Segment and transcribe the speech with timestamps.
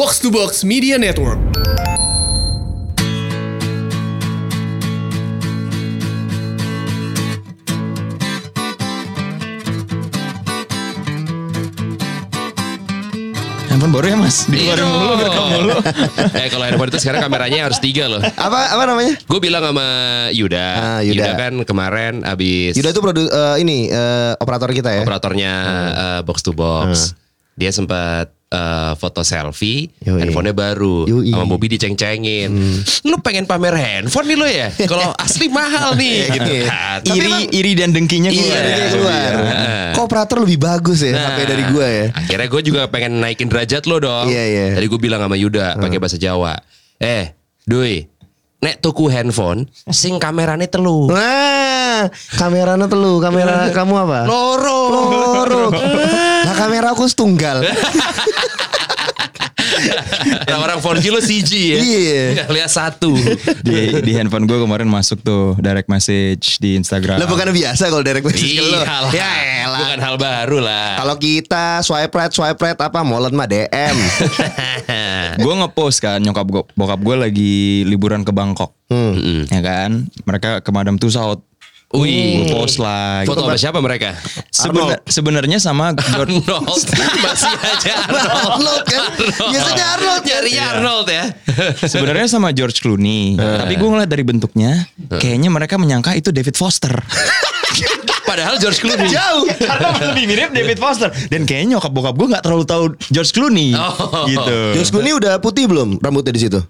[0.00, 1.36] Box to Box Media Network.
[13.68, 14.48] Handphone baru ya mas?
[14.48, 15.74] Dikeluarin mulu, direkam mulu.
[16.40, 18.18] eh kalau handphone itu sekarang kameranya harus tiga loh.
[18.24, 19.14] Apa apa namanya?
[19.28, 19.86] Gue bilang sama
[20.34, 21.36] Yuda, Ah, Yuda.
[21.38, 25.02] kan kemarin abis Yuda itu produ eh, ini eh, operator kita ya.
[25.04, 25.52] operatornya
[25.92, 27.14] eh, box to box.
[27.52, 30.20] Dia sempat eh, foto selfie, Yoi.
[30.20, 31.30] handphonenya baru, Yoi.
[31.30, 32.50] sama Bobby diceng-cengin.
[33.04, 34.68] Lu pengen pamer handphone nih lu ya?
[34.84, 36.50] Kalau asli mahal nih, gitu.
[36.56, 36.66] Iya.
[36.98, 38.60] Tapi iri, emang- iri dan dengkinya Iya, keluar.
[38.60, 38.88] Dia ya.
[38.90, 39.30] keluar.
[39.30, 39.78] Iya.
[39.90, 42.06] Kok operator lebih bagus ya Nah, HP dari gua ya.
[42.10, 44.26] Akhirnya gue juga pengen naikin derajat lo dong.
[44.26, 44.66] Iya, iya.
[44.74, 46.54] Tadi gue bilang sama Yuda pakai bahasa Jawa.
[46.96, 48.02] Eh, Dui,
[48.58, 51.06] nek tuku handphone, sing kamerane telu.
[51.06, 54.20] Nah, kameranya telu, kamera kamu apa?
[54.26, 54.80] Loro.
[54.90, 55.62] Loro.
[56.60, 57.64] Kamera aku setunggal.
[60.20, 61.78] Nah, orang 4G lo CG ya.
[61.80, 62.22] Iya.
[62.36, 63.16] Nggak lihat satu.
[63.64, 67.16] Di, di handphone gue kemarin masuk tuh direct message di Instagram.
[67.16, 68.76] Lah bukan biasa kalau direct message ke lo.
[68.76, 69.10] Iya lah.
[69.14, 69.30] Ya
[69.64, 69.78] elah.
[69.80, 71.00] Bukan hal baru lah.
[71.00, 73.96] Kalau kita swipe right, swipe right apa molen mah DM.
[75.44, 77.54] gue ngepost kan nyokap gue, bokap gue lagi
[77.88, 78.76] liburan ke Bangkok.
[78.90, 79.46] Mm-mm.
[79.48, 81.49] Ya kan, mereka ke Madam Tussauds.
[81.90, 82.46] Wih.
[82.46, 83.26] Gue post lah.
[83.26, 84.14] Foto sama siapa mereka?
[84.48, 86.86] Sebena- sebenarnya sama George Arnold.
[87.26, 88.30] Masih aja Arnold.
[88.30, 89.02] Arnold kan?
[89.50, 90.30] Biasanya Arnold kan?
[90.30, 91.24] Nyarinya Arnold ya.
[91.92, 96.94] Sebenarnya sama George Clooney, tapi gue ngeliat dari bentuknya, kayaknya mereka menyangka itu David Foster.
[98.22, 99.10] Padahal George Clooney.
[99.10, 99.42] Jauh.
[99.50, 101.10] Karena lebih mirip David Foster.
[101.26, 104.30] Dan kayaknya nyokap bokap gue nggak terlalu tahu George Clooney, Oh.
[104.30, 104.58] gitu.
[104.78, 106.62] George Clooney udah putih belum rambutnya di situ?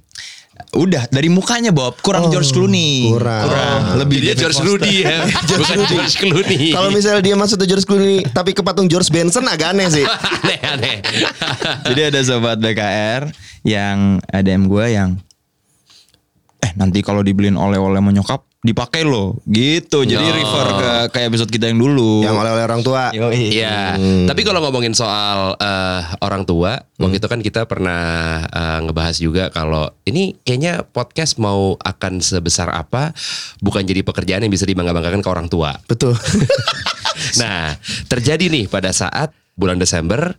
[0.77, 3.09] Udah dari mukanya Bob kurang George Clooney.
[3.09, 3.99] kurang.
[4.01, 4.59] Lebih Dia George.
[4.61, 5.25] Rudy ya.
[5.61, 6.71] Bukan George Clooney.
[6.75, 10.05] Kalau misalnya dia masuk ke George Clooney tapi ke patung George Benson agak aneh sih.
[10.45, 10.97] aneh aneh.
[11.89, 13.31] Jadi ada sobat BKR
[13.65, 15.11] yang ADM gue yang
[16.61, 20.05] eh nanti kalau dibeliin oleh-oleh menyokap dipakai loh gitu.
[20.05, 20.37] Jadi Oh.
[20.37, 22.21] refer ke kayak episode kita yang dulu.
[22.21, 23.09] Yang oleh-oleh orang tua.
[23.33, 23.97] Iya,
[24.29, 28.03] tapi kalau ngomongin soal eh, orang tua, waktu itu kan kita pernah
[28.45, 33.17] eh, ngebahas juga kalau ini kayaknya podcast mau akan sebesar apa,
[33.65, 35.73] bukan jadi pekerjaan yang bisa dibangga-banggakan ke orang tua.
[35.89, 36.13] Betul.
[37.37, 37.77] Nah,
[38.09, 40.35] terjadi nih pada saat bulan Desember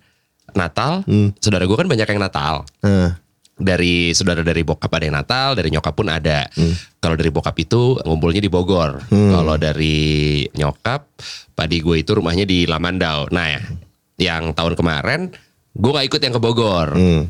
[0.52, 1.06] Natal,
[1.40, 2.66] saudara gue kan banyak yang Natal.
[2.84, 3.16] Nah,
[3.62, 6.50] Dari saudara dari bokap ada yang Natal, dari nyokap pun ada.
[6.98, 9.06] Kalau dari bokap itu ngumpulnya di Bogor.
[9.10, 11.06] Kalau dari nyokap,
[11.54, 13.30] padi gue itu rumahnya di Lamandau.
[13.30, 13.62] Nah, ya,
[14.18, 15.30] yang tahun kemarin
[15.72, 16.90] gue nggak ikut yang ke Bogor.
[16.98, 17.24] hmm.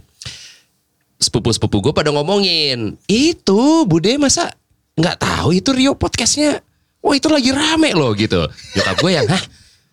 [1.21, 4.49] Sepupu-sepupu gue pada ngomongin, itu Bude masa
[4.97, 6.65] nggak tahu itu Rio podcastnya?
[6.97, 8.41] Wah itu lagi rame loh gitu.
[8.73, 9.43] Nyokap gue yang, hah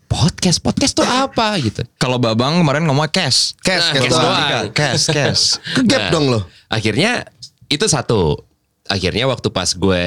[0.09, 1.85] podcast podcast tuh apa gitu.
[2.01, 3.53] Kalau Babang kemarin ngomong cash.
[3.61, 4.67] Cash, Nah, cash cash doang.
[4.73, 5.43] Cash, cash.
[5.77, 6.41] Kegap Nah, dong lo.
[6.67, 7.29] Akhirnya
[7.69, 8.41] itu satu.
[8.89, 10.05] Akhirnya waktu pas gue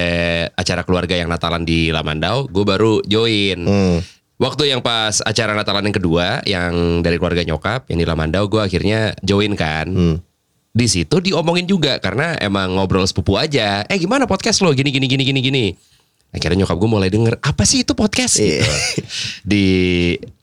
[0.58, 3.62] acara keluarga yang Natalan di Lamandau, gue baru join.
[3.62, 4.02] Hmm.
[4.42, 8.58] Waktu yang pas acara Natalan yang kedua, yang dari keluarga nyokap, yang di Lamandau, gue
[8.58, 9.86] akhirnya join kan.
[9.86, 10.18] Hmm.
[10.74, 13.86] Di situ diomongin juga karena emang ngobrol sepupu aja.
[13.86, 14.74] Eh gimana podcast lo?
[14.74, 15.66] Gini gini gini gini gini.
[16.32, 18.64] Akhirnya nyokap gue mulai denger apa sih itu podcast Iya.
[18.64, 18.72] gitu.
[19.44, 19.66] Di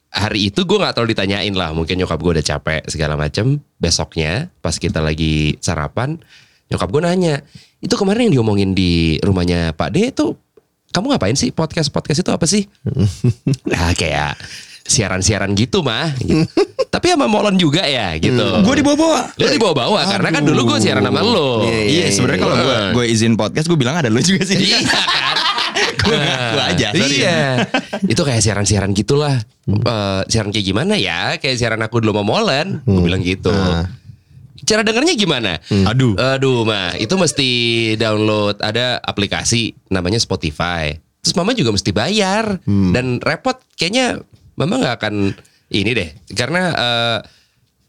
[0.09, 1.73] hari itu gue nggak terlalu ditanyain lah.
[1.73, 3.57] Mungkin nyokap gue udah capek segala macem.
[3.77, 6.21] Besoknya pas kita lagi sarapan,
[6.69, 7.41] nyokap gue nanya,
[7.79, 10.37] itu kemarin yang diomongin di rumahnya Pak D itu
[10.89, 12.65] kamu ngapain sih podcast podcast itu apa sih?
[13.73, 14.37] nah kayak
[14.85, 16.13] siaran-siaran gitu mah.
[16.17, 16.45] Gitu.
[16.93, 18.41] Tapi sama Molon juga ya gitu.
[18.65, 19.37] Gue dibawa-bawa.
[19.37, 21.65] Lo dibawa-bawa karena kan dulu gue siaran sama lo.
[21.65, 24.57] Iya, Iya, sebenarnya kalau gue gue izin podcast gue bilang ada lu juga sih.
[24.57, 25.37] Iya kan?
[25.99, 26.89] Gue ngaku aja.
[26.95, 27.17] sorry.
[27.21, 27.41] Iya.
[28.07, 29.37] Itu kayak siaran-siaran gitulah.
[29.69, 31.37] Eh, siaran kayak gimana ya?
[31.37, 32.81] Kayak siaran aku dulu sama Molen.
[32.87, 33.51] Gue bilang gitu.
[33.53, 33.91] Ah.
[34.67, 35.63] Cara dengernya gimana?
[35.89, 36.19] Aduh.
[36.19, 37.51] Aduh, mah itu mesti
[37.97, 40.95] download ada aplikasi namanya Spotify.
[41.23, 43.59] Terus mama juga mesti bayar dan repot.
[43.79, 44.23] Kayaknya
[44.59, 45.15] mama nggak akan
[45.69, 47.19] ini deh, karena eh,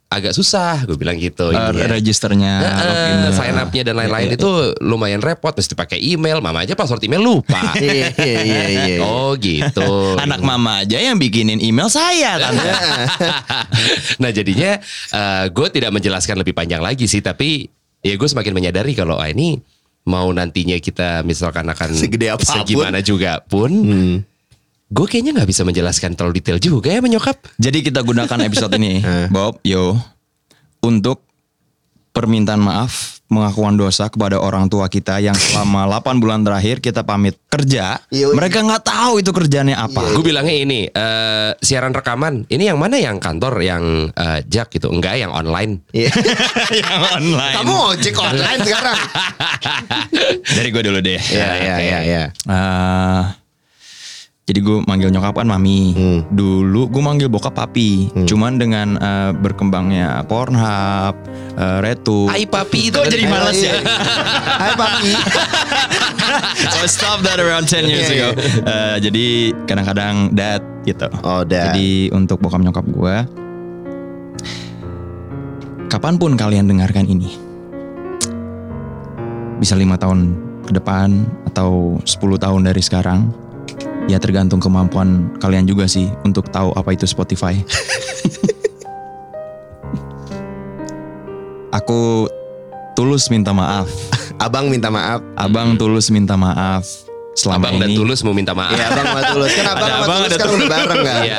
[0.09, 0.89] agak susah.
[0.89, 1.53] Gue bilang gitu.
[1.53, 1.85] Eh, ininya.
[1.85, 3.29] registernya, loginnya.
[3.29, 4.49] sign up-nya dan lain-lain itu
[4.81, 8.97] lumayan repot mesti pakai email mama aja password email lupa Iya, iya, iya, iya.
[9.05, 9.89] oh gitu
[10.25, 12.53] Anak mama aja yang bikinin email saya kan.
[14.21, 14.81] nah jadinya
[15.45, 17.69] gue tidak menjelaskan lebih panjang lagi sih tapi
[18.01, 19.61] ya gue semakin menyadari kalau ah, ini
[20.09, 22.49] mau nantinya kita misalkan akan Segede apa pun.
[22.65, 23.69] segimana juga pun
[24.89, 29.05] gue kayaknya nggak bisa menjelaskan terlalu detail juga ya menyokap Jadi kita gunakan episode ini,
[29.33, 29.93] Bob, yo,
[30.81, 31.21] untuk
[32.09, 37.37] permintaan maaf pengakuan dosa kepada orang tua kita yang selama 8 bulan terakhir kita pamit
[37.45, 38.01] kerja.
[38.09, 38.33] Yoi.
[38.33, 40.01] Mereka nggak tahu itu kerjanya apa.
[40.17, 42.49] Gue bilangnya ini eh, siaran rekaman.
[42.49, 44.89] Ini yang mana yang kantor yang eh, Jack gitu?
[44.89, 45.85] Enggak yang online.
[45.99, 46.09] Iya.
[46.73, 47.55] yang online.
[47.61, 48.97] Kamu ojek online sekarang?
[50.57, 51.19] Dari gue dulu deh.
[51.21, 52.23] Iya, iya, iya, iya.
[54.49, 55.93] Jadi gue manggil nyokap kan mami.
[55.93, 56.19] Hmm.
[56.33, 58.09] Dulu gue manggil bokap papi.
[58.25, 61.13] Cuman dengan eh, berkembangnya Pornhub,
[61.53, 62.25] uh, Retu.
[62.25, 62.97] Hai papi itu.
[62.97, 63.77] Jadi malas ya?
[64.57, 65.11] Hai papi.
[66.73, 68.41] so I stopped that around 10 years Iya, ago.
[68.65, 69.25] Eh, jadi
[69.69, 71.05] kadang-kadang dad gitu.
[71.21, 71.69] Oh, dad.
[71.77, 73.15] Jadi untuk bokap nyokap gue,
[75.93, 77.37] kapan pun kalian dengarkan ini,
[79.61, 80.33] bisa lima tahun
[80.65, 81.21] ke depan
[81.53, 83.29] atau 10 tahun dari sekarang,
[84.09, 87.53] ya tergantung kemampuan kalian juga sih untuk tahu apa itu Spotify.
[91.69, 92.25] Aku
[92.97, 93.85] tulus minta maaf.
[94.41, 95.21] Abang minta maaf.
[95.37, 96.81] Abang tulus minta maaf
[97.37, 97.95] selama Abang dan ini.
[97.95, 98.75] Tulus mau minta maaf.
[98.75, 99.51] Iya, abang sama Tulus.
[99.55, 101.21] Kan abang Ada sama abang, Tulus kan udah bareng kan?
[101.23, 101.37] Iya.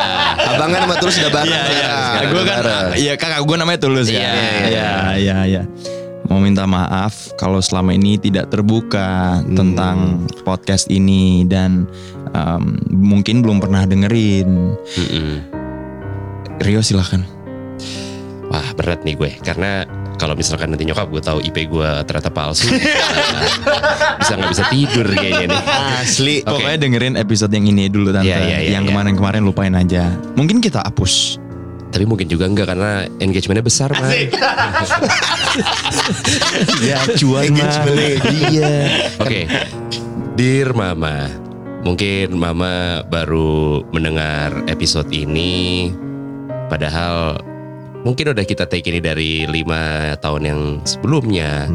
[0.55, 1.91] Abang kan sama Tulus udah bareng Iya, iya.
[2.31, 2.63] Gue kan,
[2.97, 4.17] iya kakak gue namanya Tulus ya.
[4.17, 4.33] Iya,
[4.71, 5.63] Iya, iya, iya.
[5.67, 6.00] Mau
[6.39, 9.57] minta maaf kalau selama ini tidak terbuka Hmm.
[9.59, 9.99] tentang
[10.47, 11.91] podcast ini dan
[12.31, 14.79] um, mungkin belum pernah dengerin.
[14.79, 15.31] Mm-mm.
[16.61, 17.25] Rio silahkan.
[18.47, 22.69] Wah berat nih gue karena kalau misalkan nanti nyokap gue tahu IP gue ternyata palsu
[24.21, 25.63] bisa nggak bisa tidur kayaknya nih.
[26.05, 26.37] Asli.
[26.45, 26.61] Oke.
[26.61, 28.29] Pokoknya dengerin episode yang ini dulu tante.
[28.29, 28.91] Iya, iya, iya, yang iya.
[28.93, 30.13] kemarin-kemarin lupain aja.
[30.37, 31.41] Mungkin kita hapus.
[31.91, 34.15] Tapi mungkin juga enggak karena engagementnya besar mah.
[36.87, 38.15] ya cuan Engagementnya,
[38.51, 38.75] Iya.
[39.19, 39.41] Oke,
[40.39, 41.27] Dear Mama,
[41.83, 45.91] mungkin Mama baru mendengar episode ini,
[46.71, 47.43] padahal
[48.07, 51.67] mungkin udah kita take ini dari lima tahun yang sebelumnya,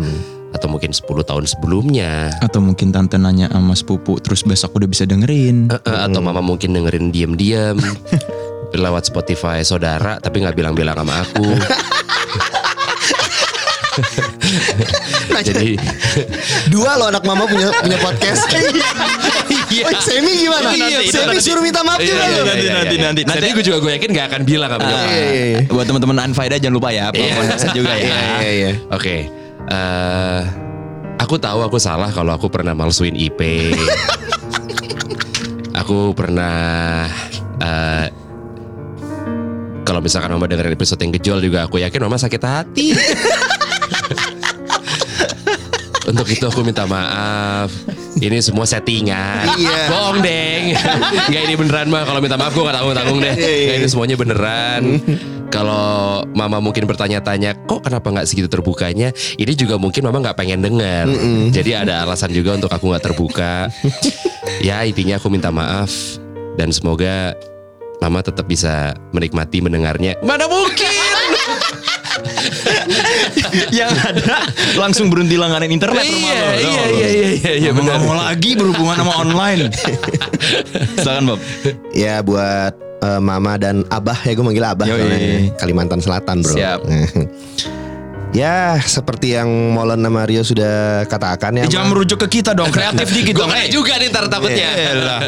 [0.55, 5.03] atau mungkin 10 tahun sebelumnya, Atau mungkin tante nanya sama sepupu terus besok udah bisa
[5.03, 5.67] dengerin.
[5.67, 7.75] Eh, eh, atau Mama mungkin dengerin diam-diam
[8.79, 11.45] lewat Spotify saudara, tapi nggak bilang-bilang sama aku.
[15.35, 15.75] Jadi
[16.67, 18.47] Dua lo anak mama punya punya podcast.
[19.65, 19.91] Iya.
[19.91, 20.71] Woi, Semi gimana?
[20.71, 21.43] Iya, itu Semi nanti.
[21.43, 23.03] suruh minta maaf Iya, juga iya, iya, Nanti, iya, nanti, iya.
[23.03, 23.21] nanti.
[23.27, 25.09] Nanti gue juga gue yakin gak akan bilang sama nyokap.
[25.09, 25.59] Iya, iya, iya.
[25.67, 28.05] Buat teman-teman Unfaida jangan lupa ya, pelan-pelan headset juga ya.
[28.05, 28.71] Iya, iya, iya.
[28.93, 29.15] Oke,
[29.67, 30.41] eh,
[31.19, 33.41] aku tahu aku salah kalau aku pernah malsuin IP.
[35.81, 36.55] aku pernah
[37.59, 38.05] eh,
[39.85, 42.97] kalau misalkan mama dengerin episode yang gejol juga aku yakin mama sakit hati.
[46.05, 47.73] Untuk itu aku minta maaf.
[48.21, 49.57] Ini semua settingan.
[49.57, 49.89] Iya.
[49.89, 50.77] Bohong deng.
[51.33, 52.05] Gak ini beneran mah.
[52.05, 53.33] Kalau minta maaf gue gak tanggung tanggung deh.
[53.33, 53.65] Iya, iya.
[53.65, 54.81] Nggak, ini semuanya beneran.
[55.49, 59.15] Kalau mama mungkin bertanya-tanya, kok kenapa nggak segitu terbukanya?
[59.39, 61.09] Ini juga mungkin mama nggak pengen dengar.
[61.49, 63.73] Jadi ada alasan juga untuk aku nggak terbuka.
[64.67, 65.89] ya intinya aku minta maaf
[66.59, 67.33] dan semoga
[68.05, 70.13] mama tetap bisa menikmati mendengarnya.
[70.21, 70.85] Mana mungkin?
[73.73, 74.45] yang ada
[74.77, 76.49] langsung berhenti langganan internet rumah Iya, lo.
[76.53, 77.97] iya, iya, iya, iya, iya, benar.
[78.05, 79.73] mau lagi berhubungan sama online.
[81.01, 81.39] Silakan Bob.
[81.97, 85.49] Ya buat eh, mama dan abah ya gue manggil abah Yoi.
[85.57, 86.53] Kalimantan Selatan bro.
[86.53, 86.79] Siap.
[88.35, 91.63] ya seperti yang Molen sama Rio sudah katakan ya.
[91.63, 93.47] Eh, jangan merujuk ke kita dong, kreatif dikit dong.
[93.47, 94.69] kayak juga nih ntar takutnya.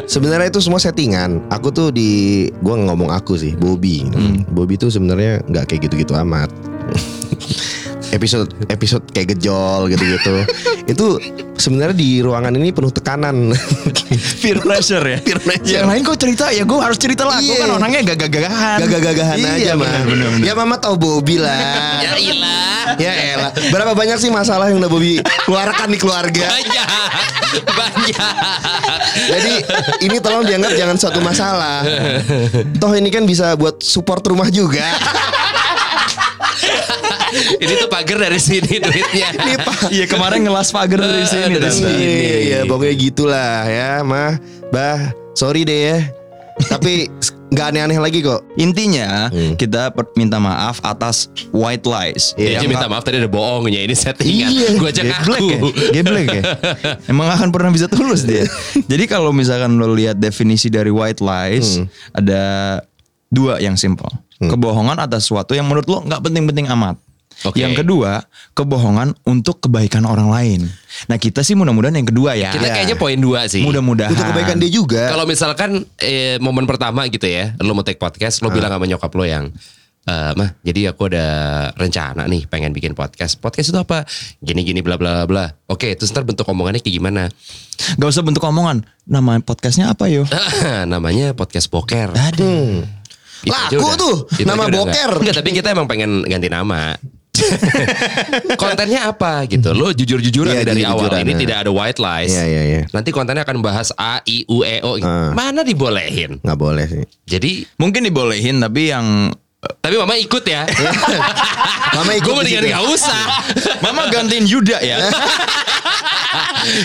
[0.03, 1.47] Sebenarnya itu semua settingan.
[1.47, 4.03] Aku tuh di gue ngomong aku sih, Bobby.
[4.51, 6.51] Bobby tuh sebenarnya nggak kayak gitu-gitu amat.
[8.09, 10.35] episode episode kayak gejol gitu-gitu.
[10.91, 11.05] itu
[11.55, 13.51] sebenarnya di ruangan ini penuh tekanan.
[14.41, 15.17] Peer pressure ya.
[15.19, 15.75] Peer pressure.
[15.75, 17.37] Yang lain kok cerita ya gue harus cerita lah.
[17.37, 17.63] Gue Iya.
[17.63, 18.77] kan orangnya gagah-gagahan.
[18.81, 19.91] Gagah-gagahan Iya, aja mah.
[20.39, 21.57] Ya mama tahu Bobby lah.
[22.07, 22.95] Ya ilah.
[22.95, 23.51] ya elah.
[23.67, 26.47] Berapa banyak sih masalah yang udah Bobby keluarkan di keluarga?
[26.47, 26.87] Banyak.
[27.67, 28.33] Banyak.
[29.27, 29.53] Jadi
[30.03, 31.83] ini tolong dianggap jangan suatu masalah.
[32.79, 34.87] Toh ini kan bisa buat support rumah juga.
[37.57, 39.29] Ini tuh pagar dari sini duitnya.
[39.29, 39.79] Ini Pak.
[39.89, 41.53] Iya kemarin ngelas pagar dari sini.
[41.53, 41.91] Dari sini.
[41.93, 45.99] Iya, iya, pokoknya gitulah ya, mah, bah, sorry deh ya.
[46.57, 47.11] Tapi
[47.53, 48.43] nggak aneh-aneh lagi kok.
[48.55, 49.55] Intinya Hmm.
[49.55, 52.31] kita minta maaf atas white lies.
[52.33, 54.49] Dia Yang minta maaf tadi ada bohongnya ini settingan.
[54.49, 55.69] Iya, Gue aja geblek ya, ngaku.
[55.93, 56.43] geblek ya.
[57.11, 58.43] Emang akan pernah bisa tulus dia.
[58.91, 61.79] Jadi kalau misalkan lo lihat definisi dari white lies,
[62.11, 62.43] ada
[63.27, 64.09] dua yang simple.
[64.37, 67.01] Kebohongan atas sesuatu yang menurut lo nggak penting-penting amat.
[67.45, 67.61] Oke.
[67.61, 68.25] Yang kedua,
[68.57, 70.65] kebohongan untuk kebaikan orang lain.
[71.05, 72.49] Nah kita sih mudah-mudahan yang kedua ya.
[72.49, 73.61] Kita kayaknya poin dua sih.
[73.61, 74.09] Mudah-mudahan.
[74.09, 75.13] Untuk kebaikan dia juga.
[75.13, 79.11] Kalau misalkan eh, momen pertama gitu ya, lo mau take podcast, lo bilang sama nyokap
[79.13, 79.53] lo yang
[80.07, 81.27] eh mah jadi aku ada
[81.75, 83.37] rencana nih pengen bikin podcast.
[83.37, 84.07] Podcast itu apa?
[84.41, 85.45] Gini gini bla bla bla.
[85.69, 87.29] Oke, terus ntar bentuk omongannya kayak gimana?
[88.01, 88.87] Gak usah bentuk omongan.
[89.05, 90.25] Nama podcastnya apa yo?
[90.91, 92.15] Namanya podcast poker.
[92.17, 92.97] Aduh.
[93.47, 93.95] Itu Laku udah.
[93.95, 95.11] tuh, Itu nama boker.
[95.17, 96.93] Enggak, tapi kita emang pengen ganti nama.
[98.57, 99.69] kontennya apa gitu.
[99.71, 101.05] Lo jujur-jujuran Iya, dari awal.
[101.05, 101.39] jujur-jujuran, Ini ya.
[101.39, 102.33] tidak ada white lies.
[102.33, 102.81] Iya iya iya.
[102.89, 104.97] Nanti kontennya akan bahas A, I, U, E, O.
[104.99, 105.31] Ah.
[105.31, 106.41] Mana dibolehin?
[106.41, 107.03] Nggak boleh sih.
[107.25, 110.65] Jadi, Mungkin dibolehin tapi yang tapi mama ikut ya.
[111.97, 112.73] Mama ikut Gue di mendingan situ.
[112.73, 113.21] gak usah.
[113.85, 114.97] Mama gantiin Yuda ya.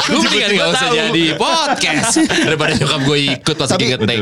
[0.02, 2.14] Gue mendingan gak usah jadi podcast.
[2.24, 4.20] Daripada nyokap gue ikut pas lagi ngetek.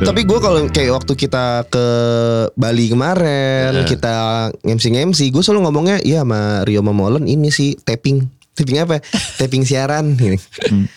[0.00, 1.84] Tapi gue kalau kayak waktu kita ke
[2.56, 4.14] Bali kemarin, kita
[4.64, 8.24] ngemsi ngemsi, gue selalu ngomongnya, iya sama Rio Momolen ini sih tapping,
[8.56, 9.04] tapping apa?
[9.40, 10.16] tapping siaran.
[10.16, 10.40] Gini.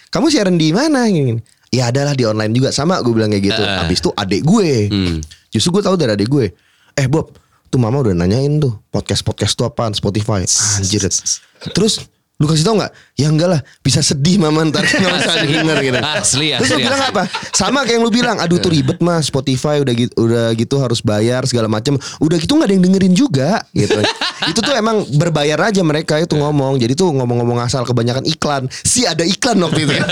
[0.07, 1.03] Kamu siaran di mana?
[1.12, 1.36] Gini.
[1.74, 3.62] Ya adalah di online juga sama gue bilang kayak gitu.
[3.62, 4.69] Abis itu adek gue,
[5.51, 6.45] justru gue tahu dari adek gue.
[6.93, 7.33] Eh Bob,
[7.74, 10.45] tuh mama udah nanyain tuh podcast podcast tuh apaan Spotify.
[10.45, 11.10] Anjir.
[11.75, 12.05] Terus
[12.38, 12.93] lu kasih tau nggak?
[13.13, 15.53] Ya enggak lah, bisa sedih mama ntar nggak usah Asli.
[15.53, 16.00] denger gitu.
[16.01, 17.12] Asli, Terus lu asli, bilang asli.
[17.13, 17.24] apa?
[17.53, 20.98] Sama kayak yang lu bilang, aduh tuh ribet mas Spotify udah gitu, udah gitu harus
[21.05, 21.93] bayar segala macam.
[22.17, 24.01] Udah gitu nggak ada yang dengerin juga gitu.
[24.50, 26.82] itu tuh emang berbayar aja mereka itu ngomong.
[26.82, 28.65] Jadi tuh ngomong-ngomong asal kebanyakan iklan.
[28.82, 29.93] Si ada iklan waktu itu.
[30.01, 30.05] ya.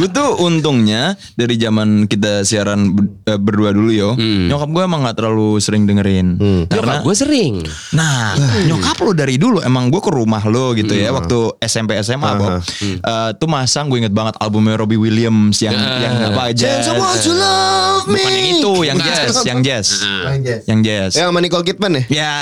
[0.00, 2.88] gue tuh untungnya dari zaman kita siaran
[3.28, 6.40] eh, berdua dulu yo, nyokap gue emang nggak terlalu sering dengerin.
[6.72, 7.68] Nyokap gue sering.
[7.92, 8.32] Nah,
[8.64, 12.60] nyokap lo dari dulu emang gue ke rumah lo gitu ya waktu SMP SMA Bob.
[12.60, 16.80] Eh, tuh masang gue inget banget albumnya Robbie Williams yang yang apa aja.
[17.28, 18.18] Love me.
[18.18, 19.86] Bukan yang itu, yang jazz, yang jazz.
[20.00, 20.62] Yang jazz.
[20.64, 21.10] Yang jazz.
[21.14, 22.02] Ya sama Nicole Kidman ya?
[22.08, 22.34] Ya.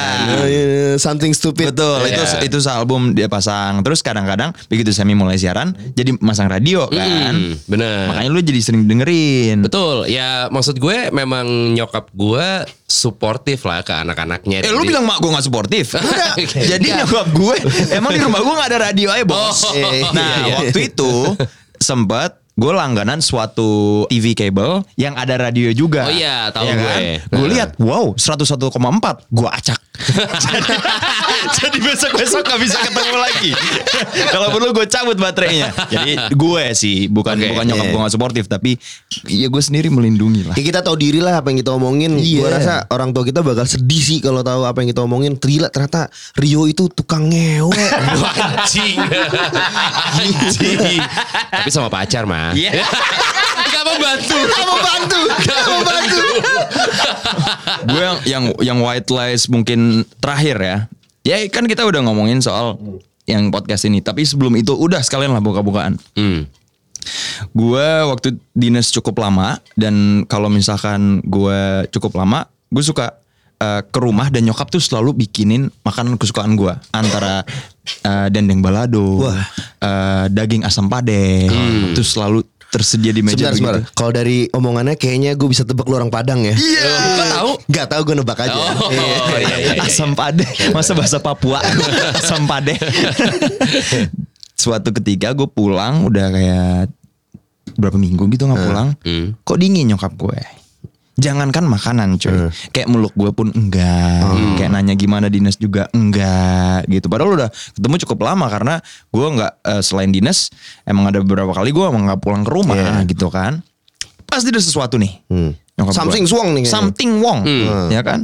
[0.43, 1.71] Eh, Something stupid.
[1.71, 2.39] Betul, itu Iya.
[2.43, 3.83] itu sealbum dia pasang.
[3.83, 7.35] Terus kadang-kadang begitu Semi mulai siaran, jadi masang radio kan.
[7.35, 8.09] Hmm, bener.
[8.09, 9.61] Makanya lu jadi sering dengerin.
[9.63, 12.49] Betul, ya maksud gue memang nyokap gue
[12.87, 14.63] suportif lah ke anak-anaknya.
[14.63, 15.87] Eh lu Jadi- bilang mak gue gak suportif.
[16.73, 17.57] Jadi nyokap gue
[17.91, 19.73] Emang di rumah gue gak ada radio aja bos Oh,
[20.17, 20.55] Nah iya, iya.
[20.61, 21.12] waktu itu
[21.76, 26.09] Sempet gue langganan suatu TV kabel yang ada radio juga.
[26.09, 26.76] Oh iya, tahu kan?
[26.81, 26.97] gue.
[27.29, 28.73] Gue lihat, wow 101,4
[29.29, 29.79] gue acak.
[29.97, 30.75] Jadi,
[31.59, 33.50] jadi besok-besok gak bisa ketemu lagi.
[34.35, 35.73] Kalau perlu gue cabut baterainya.
[35.88, 37.93] Jadi gue sih, bukan Oke, bukan nyokap iya.
[37.93, 38.76] gue gak suportif, tapi
[39.26, 40.55] ya gue sendiri melindungi lah.
[40.55, 42.19] Ya kita tahu diri lah apa yang kita omongin.
[42.19, 42.41] Iya.
[42.43, 45.38] Gua rasa orang tua kita bakal sedih sih kalau tahu apa yang kita omongin.
[45.38, 47.71] Gila ternyata Rio itu tukang ngewe.
[48.67, 48.99] Anjing.
[50.19, 51.00] Anjing.
[51.55, 52.50] Tapi sama pacar mah.
[52.53, 52.83] Iya.
[53.71, 54.38] Gak mau bantu.
[54.43, 55.21] Gak mau bantu.
[55.47, 56.26] Gak mau bantu.
[57.87, 59.86] gue yang yang yang white lies mungkin
[60.23, 60.76] terakhir ya.
[61.26, 62.78] Ya kan kita udah ngomongin soal
[63.26, 63.99] yang podcast ini.
[64.00, 65.99] Tapi sebelum itu udah sekalian lah buka-bukaan.
[66.14, 66.47] Hmm.
[67.55, 73.19] Gue waktu dinas cukup lama dan kalau misalkan gue cukup lama, gue suka
[73.62, 77.47] eh, ke rumah dan nyokap tuh selalu bikinin makanan kesukaan gue antara
[78.02, 79.38] eh, dendeng balado, Wah.
[79.83, 81.47] eh, daging asam pade,
[81.95, 82.43] itu selalu
[82.76, 83.80] tersedia di meja Sebentar.
[83.90, 86.52] Kalau dari omongannya kayaknya gue bisa tebak lu orang Padang ya.
[86.52, 86.92] Iya.
[86.92, 87.50] Kok tahu?
[87.66, 88.52] Gak tahu gue nebak aja.
[88.54, 89.00] Oh, Iya.
[89.00, 89.83] iya, iya, iya.
[89.83, 91.64] asam pade masa bahasa Papua
[92.18, 92.76] asam pade
[94.56, 96.88] suatu ketika gue pulang udah kayak
[97.76, 99.37] berapa minggu gitu nggak pulang Hmm.
[99.38, 100.38] kok dingin nyokap gue
[101.17, 104.21] jangankan makanan coy kayak meluk gue pun enggak.
[104.61, 107.09] Kayak nanya gimana dinas juga enggak gitu.
[107.09, 108.75] Padahal udah ketemu cukup lama karena
[109.09, 110.53] gue nggak eh, selain dinas
[110.85, 113.09] emang ada beberapa kali gue emang nggak pulang ke rumah Iya.
[113.09, 113.65] gitu kan.
[114.29, 115.13] Pasti ada sesuatu nih.
[115.27, 115.53] Hmm.
[115.89, 116.73] Something wrong nih kayaknya.
[116.73, 117.89] something wrong Hmm.
[117.89, 118.21] ya kan?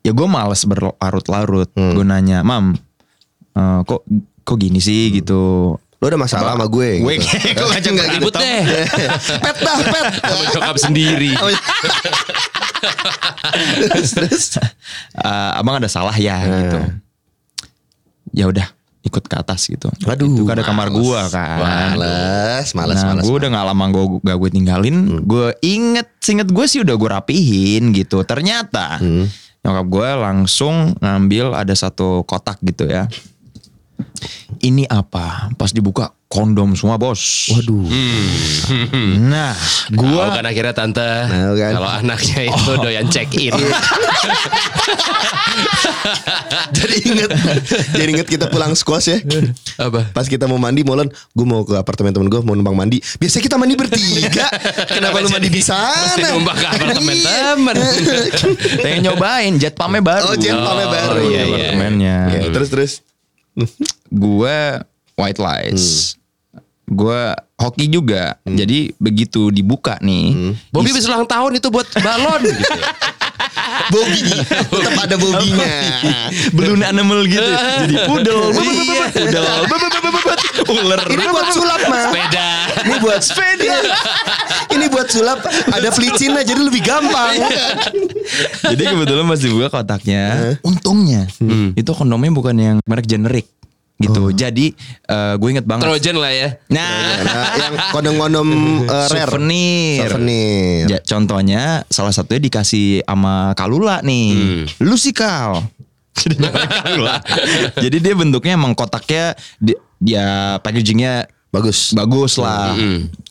[0.00, 1.68] Ya gue males berlarut-larut.
[1.76, 1.92] Hmm.
[1.92, 2.76] gue nanya mam
[3.52, 4.08] eh, kok
[4.40, 5.12] kok gini sih?
[5.12, 7.02] Gitu Lo ada masalah sama gue.
[7.02, 7.58] gue gitu.
[7.58, 8.62] gue ngajak Enggak Ribut deh.
[9.44, 10.04] pet dah, pet.
[10.22, 11.32] Sama nyokap sendiri.
[13.90, 14.44] terus terus
[15.18, 16.78] eh, abang ada salah ya gitu
[18.34, 18.66] ya udah
[19.02, 23.24] ikut ke atas gitu Waduh, itu kan ada kamar gua kan Males, males, nah, males.
[23.24, 27.08] gue udah gak lama gue gak gue tinggalin, gue inget, singet gue sih udah gue
[27.08, 28.20] rapihin gitu.
[28.26, 29.00] Ternyata
[29.64, 33.08] nyokap gue langsung ngambil ada satu kotak gitu ya.
[34.58, 35.52] Ini apa?
[35.54, 37.48] Pas dibuka kondom semua bos.
[37.48, 37.86] Waduh.
[39.22, 39.54] Nah,
[39.88, 41.72] gue Tahu kan akhirnya tante Tahu kan.
[41.72, 43.54] kalau anaknya itu doyan check in.
[46.70, 47.30] jadi inget,
[47.92, 49.18] jadi inget kita pulang squash ya.
[49.78, 50.10] Apa?
[50.10, 52.98] Pas kita mau mandi, Molen, gue mau ke apartemen temen gue, mau numpang mandi.
[53.16, 54.46] Biasanya kita mandi bertiga.
[54.96, 56.18] Kenapa lu mandi di sana?
[56.28, 57.30] Numpang ke apartemen Iya.
[57.54, 57.76] temen.
[58.84, 60.24] pengen nyobain jet pamnya baru.
[60.24, 61.20] Oh, jet pamnya Oh, baru.
[61.24, 61.56] iya, iya.
[61.72, 62.16] apartemennya.
[62.28, 62.92] Oke, terus terus.
[64.08, 64.58] Gue
[65.14, 66.14] white lies.
[66.84, 67.20] Gue
[67.56, 68.38] hoki juga.
[68.42, 70.56] Jadi begitu dibuka nih.
[70.70, 72.64] Bobby bisa ulang tahun itu buat balon gitu.
[73.88, 74.20] Bobby.
[74.48, 75.68] Tetap ada bobinya.
[76.50, 77.44] Balloon animal gitu.
[77.84, 79.04] Jadi pudel, Iya.
[79.12, 79.44] pudel,
[80.64, 81.00] ular.
[81.06, 82.04] Ini buat sulap mah.
[82.08, 82.48] Sepeda.
[82.80, 83.74] Ini buat sepeda.
[84.68, 87.34] Ini buat sulap ada pelicinnya jadi lebih gampang.
[88.64, 90.22] Jadi kebetulan pas dibuka kotaknya,
[90.60, 91.26] untungnya
[91.72, 93.46] itu kondomnya bukan yang merek generik
[93.98, 94.30] gitu.
[94.30, 95.82] Jadi eh, gue inget banget.
[95.84, 96.48] Trojan lah ya.
[96.70, 98.48] Nah, Nah, yang kondom-kondom
[98.86, 99.26] uh, rare.
[99.26, 100.06] souvenir.
[100.06, 100.84] Souvenir.
[100.86, 104.70] Ya, contohnya salah satunya dikasih sama Kalula nih.
[104.78, 105.66] Lu sih Kal.
[106.14, 107.14] Jadi namanya Kalula.
[107.84, 110.26] Jadi dia bentuknya emang kotaknya di- dia
[110.58, 111.96] packagingnya Bagus.
[111.96, 112.76] bagus lah.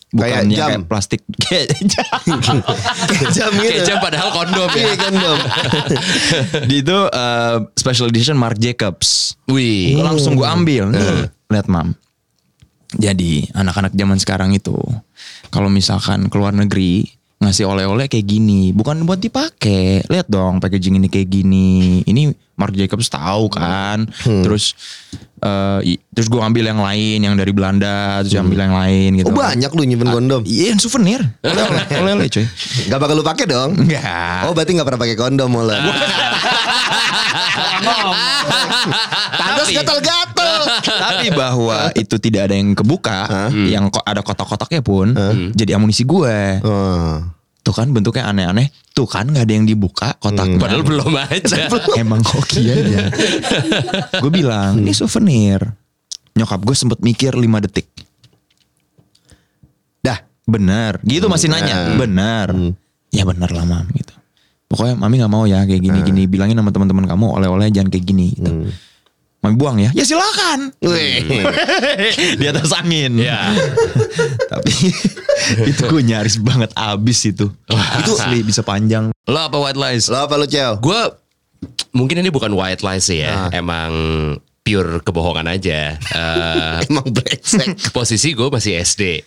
[0.08, 0.68] Bukan Kayak yang jam.
[0.72, 2.16] kayak plastik kayak jam.
[3.12, 3.68] Kayak jam gitu.
[3.68, 4.80] Kayak jam padahal kondom ya.
[4.80, 5.38] Iya kondom.
[6.72, 9.36] Di itu eh, special edition Marc Jacobs.
[9.46, 10.00] Wih.
[10.00, 11.28] Gue langsung gue ambil nih.
[11.52, 11.92] Lihat mam.
[12.96, 14.74] Jadi anak-anak zaman sekarang itu
[15.52, 17.04] kalau misalkan keluar negeri
[17.38, 20.02] ngasih oleh-oleh kayak gini, bukan buat dipakai.
[20.04, 22.02] Lihat dong packaging ini kayak gini.
[22.02, 24.10] Ini Marc Jacobs tahu kan.
[24.20, 24.74] Terus
[25.38, 29.30] eh, i- terus gue ambil yang lain yang dari Belanda, terus ambil yang lain gitu.
[29.30, 30.42] Oh banyak lu nyimpen kondom.
[30.42, 31.22] Iya, yang souvenir.
[31.40, 32.46] Oleh-oleh, oleh-oleh coy.
[32.84, 33.70] Gak bakal lu pakai dong.
[33.78, 34.42] Enggak.
[34.42, 35.78] Oh berarti gak pernah pakai kondom mulai.
[39.30, 40.37] Pantas Tapi- gatal-gatal.
[40.84, 45.12] Tapi bahwa itu tidak ada yang kebuka, yang kok ada kotak-kotaknya pun
[45.54, 46.62] jadi amunisi gue.
[46.62, 47.22] Oh.
[47.58, 48.72] Tuh kan bentuknya aneh-aneh.
[48.96, 50.56] Tuh kan nggak ada yang dibuka kotaknya.
[50.56, 51.68] Padahal belum aja.
[52.00, 53.12] Emang hoki aja.
[54.24, 55.60] gue bilang ini souvenir.
[56.32, 57.92] Nyokap gue sempet mikir 5 detik.
[60.00, 60.24] Dah.
[60.48, 60.96] Bener.
[61.04, 61.92] Gitu masih nanya.
[61.98, 62.72] Bener.
[63.12, 64.16] Ya bener lah mam gitu.
[64.68, 66.24] Pokoknya mami nggak mau ya kayak gini-gini.
[66.24, 68.72] Bilangin sama teman-teman kamu oleh-oleh jangan kayak gini gitu.
[69.38, 69.94] Mami buang ya.
[69.94, 70.74] Ya silakan.
[72.42, 73.22] Di atas angin.
[73.22, 73.54] Ya.
[74.52, 74.72] Tapi
[75.70, 77.46] itu gue nyaris banget abis itu.
[77.70, 79.14] itu asli bisa panjang.
[79.30, 80.10] Lo apa white lies?
[80.10, 80.82] Lo apa lu Cel?
[80.82, 80.98] Gue
[81.94, 83.46] mungkin ini bukan white lies sih ya.
[83.54, 83.92] Emang
[84.66, 85.94] pure kebohongan aja.
[85.94, 87.94] Eh, Emang brengsek.
[87.94, 89.22] posisi gue masih SD.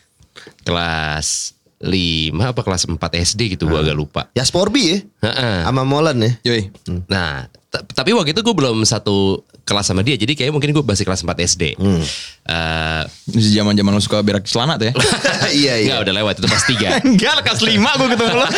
[0.68, 4.22] Kelas 5 apa kelas 4 SD gitu gue agak lupa.
[4.36, 4.98] Ya Sporby ya.
[5.24, 5.58] Heeh.
[5.66, 6.32] Sama Molan ya.
[6.52, 6.70] Yoi.
[7.10, 10.16] Nah, tapi waktu itu gue belum satu kelas sama dia.
[10.16, 11.64] Jadi kayaknya mungkin gue masih kelas 4 SD.
[11.78, 14.94] Eh, Ini zaman zaman lo suka berak celana tuh ya?
[15.54, 15.86] iya iya.
[15.96, 16.98] Enggak udah lewat itu kelas 3.
[17.10, 18.46] Enggak kelas 5 gue ketemu lo.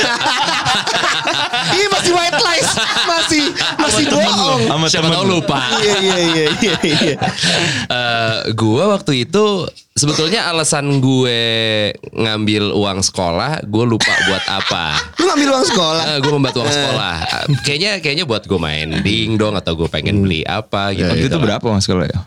[1.74, 2.70] Iya masih white lies.
[3.08, 3.44] Masih
[3.80, 4.62] masih bohong.
[4.68, 5.40] Sama Siapa lo.
[5.40, 5.58] lupa.
[5.80, 7.16] Iya iya iya iya iya.
[7.88, 9.46] Eh, gue waktu itu
[9.94, 11.40] sebetulnya alasan gue
[12.14, 14.98] ngambil uang sekolah, gue lupa buat apa.
[15.22, 16.06] Lu ngambil uang sekolah.
[16.20, 17.16] gue membuat uang sekolah.
[17.22, 21.10] Eh, kayaknya kayaknya buat gue main ding dong atau gue pengen beli apa gitu.
[21.10, 21.46] Waktu itu gitu lah.
[21.58, 22.20] berapa mas kalau ya?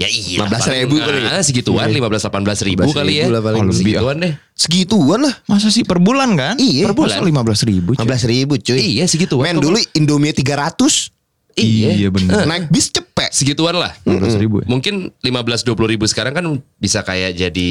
[0.00, 0.48] Ya iya.
[0.48, 1.20] 15.000 kali.
[1.28, 2.00] Ah, segituan 15
[2.32, 3.26] 18 ribu 15.000 kali ya.
[3.28, 3.60] lah paling.
[3.60, 4.32] Oh, lebih, segituan deh.
[4.56, 5.34] Segituan lah.
[5.44, 6.56] Masa sih per bulan kan?
[6.56, 6.88] Iya.
[6.88, 7.20] Per bulan.
[7.20, 7.92] Lima belas ribu.
[7.92, 8.08] cuy.
[8.08, 8.80] 15 ribu cuy.
[8.80, 9.44] Iya segituan.
[9.44, 11.19] Men dulu Indomie 300.
[11.54, 12.44] Iya bener.
[12.44, 13.30] Naik bis cepet.
[13.30, 13.92] segituan lah.
[14.02, 14.66] Lima belas ribu ya.
[14.66, 16.44] Mungkin 15 20 ribu sekarang kan
[16.76, 17.70] bisa kayak jadi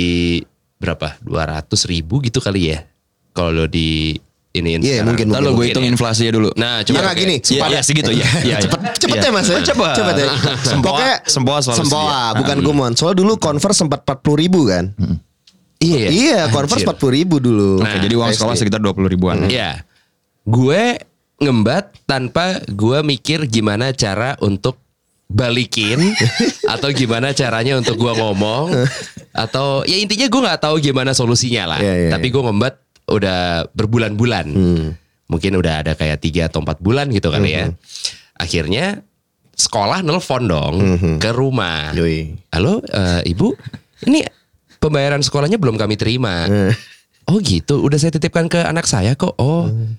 [0.77, 1.19] berapa?
[1.19, 2.85] 200 ribu gitu kali ya.
[3.31, 4.15] Kalau di
[4.49, 6.49] ini Iya, mungkin, Ntar lo gue hitung inflasinya dulu.
[6.57, 8.27] Nah, Coba coba nggak gini, Iya, sempat iya, segitu ya.
[8.41, 8.91] Iya, cepet, iya.
[8.97, 9.25] cepet Iya.
[9.25, 9.59] ya mas ya?
[9.61, 9.93] Cepet.
[9.93, 10.27] Cepet ya.
[10.65, 12.91] Sempoa- sempoa selalu Sempoa, bukan gumon.
[12.97, 14.89] Soalnya dulu convert sempat 40 ribu kan.
[15.77, 16.09] Iya, ya?
[16.09, 16.89] Iya, convert Anjir.
[16.89, 17.79] 40 ribu dulu.
[17.79, 18.61] Oke, jadi uang sekolah SD.
[18.65, 19.45] sekitar dua puluh ribuan.
[19.45, 19.85] Iya.
[20.43, 20.97] Gue
[21.39, 24.77] ngembat tanpa gue mikir gimana cara untuk
[25.29, 26.01] balikin
[26.73, 28.73] atau gimana caranya untuk gue ngomong
[29.31, 31.79] atau ya intinya gue nggak tahu gimana solusinya lah.
[31.79, 32.75] Iya, iya, Tapi gue ngembat
[33.09, 34.45] udah berbulan-bulan.
[35.29, 37.69] Mungkin udah ada kayak tiga atau empat bulan gitu kali ya.
[38.35, 39.05] Akhirnya
[39.53, 40.75] sekolah nelfon dong
[41.21, 41.93] ke rumah.
[41.93, 42.33] Yoi.
[42.49, 43.53] Halo eh, ibu,
[44.09, 44.25] ini
[44.81, 46.49] pembayaran sekolahnya belum kami terima.
[47.29, 49.37] Oh gitu, udah saya titipkan ke anak saya kok.
[49.37, 49.93] Oh, eh,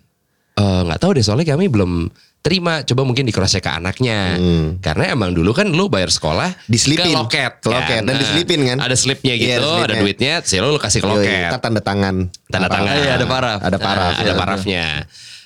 [0.57, 2.09] nggak tahu deh soalnya kami belum
[2.41, 2.81] terima.
[2.83, 4.37] Coba mungkin di cross check ke anaknya.
[4.79, 7.05] Karena emang dulu kan lu bayar sekolah Diselipin.
[7.05, 8.01] ke loket, Ke loket.
[8.01, 8.79] Dan Nah, diselipin kan?
[8.81, 10.01] Ada slipnya gitu, ada ada slipnya.
[10.01, 10.33] duitnya.
[10.43, 11.49] Sih lu kasih ke Yoi, loket.
[11.49, 12.17] ntar tanda tangan.
[12.47, 12.75] Tanda Apa?
[12.75, 12.95] tangan.
[12.97, 13.59] Iya, ada paraf.
[13.61, 14.11] Ada paraf.
[14.11, 14.85] Nah, ada parafnya.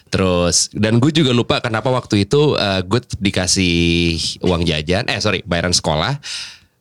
[0.06, 3.74] Terus dan gue juga lupa kenapa waktu itu eh, gue dikasih
[4.40, 5.06] uang jajan.
[5.06, 6.22] Eh sorry, bayaran sekolah.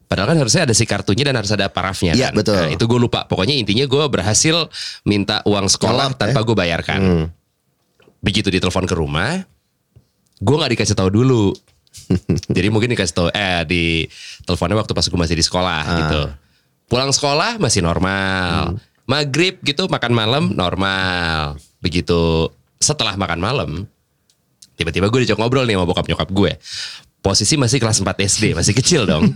[0.05, 2.38] Padahal kan harusnya ada si kartunya dan harus ada parafnya Iya, kan.
[2.38, 2.53] betul.
[2.55, 3.25] Nah, itu gue lupa.
[3.25, 4.69] Pokoknya intinya gue berhasil
[5.03, 6.45] minta uang sekolah Nyolot, tanpa ya?
[6.45, 6.99] gue bayarkan.
[7.01, 7.25] Hmm.
[8.23, 9.43] Begitu ditelepon ke rumah,
[10.39, 11.51] gue nggak dikasih tahu dulu.
[12.55, 13.83] Jadi mungkin dikasih tahu eh di
[14.47, 15.97] teleponnya waktu pas gue masih di sekolah Ah.
[15.99, 16.21] gitu.
[16.88, 17.89] Pulang sekolah masih Hmm.
[17.91, 18.57] normal.
[19.03, 21.59] Maghrib gitu makan malam normal.
[21.83, 22.47] Begitu
[22.79, 23.69] setelah makan malam
[24.73, 26.51] tiba-tiba gue diajak ngobrol nih sama bokap nyokap gue.
[27.19, 29.23] Posisi masih kelas 4 SD, masih kecil dong.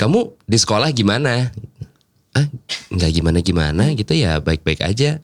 [0.00, 1.50] kamu di sekolah gimana?
[2.34, 2.46] Ah,
[2.90, 5.18] nggak gimana-gimana gitu ya, baik-baik aja.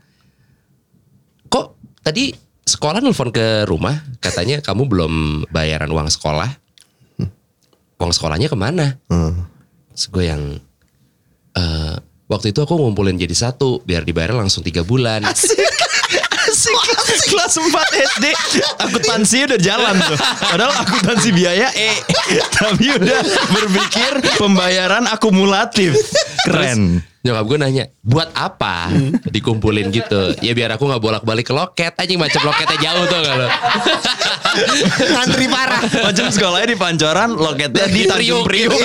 [2.05, 2.37] Tadi
[2.69, 5.13] sekolah nelfon ke rumah, katanya kamu belum
[5.49, 6.53] bayaran uang sekolah.
[7.97, 9.01] Uang sekolahnya ke mana?
[9.09, 9.49] Hmm.
[9.97, 10.43] Terus gue yang
[11.57, 11.95] eh
[12.29, 15.25] waktu itu aku ngumpulin jadi satu biar dibayar langsung tiga bulan.
[15.25, 15.65] Asik
[17.31, 18.25] kelas 4 SD
[18.81, 20.19] akuntansi udah jalan tuh.
[20.21, 21.99] Padahal akuntansi biaya E.
[22.53, 25.97] Tapi udah berpikir pembayaran akumulatif.
[26.45, 27.01] Keren.
[27.25, 28.93] Nyokap gue nanya, buat apa
[29.33, 30.37] dikumpulin gitu?
[30.45, 33.49] Ya biar aku nggak bolak-balik ke loket aja macam loketnya jauh tuh kalau.
[35.09, 35.81] Ngantri parah.
[36.05, 38.77] Macam sekolahnya di Pancoran, loketnya di Tanjung Priuk.